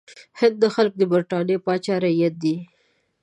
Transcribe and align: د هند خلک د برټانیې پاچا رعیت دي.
د 0.03 0.03
هند 0.39 0.61
خلک 0.75 0.93
د 0.97 1.03
برټانیې 1.11 1.57
پاچا 1.65 1.95
رعیت 2.03 2.35
دي. 2.43 2.55